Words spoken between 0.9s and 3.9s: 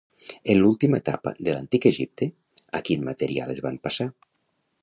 etapa de l'Antic Egipte, a quin material es van